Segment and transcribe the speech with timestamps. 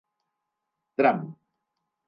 [0.95, 1.21] Tram: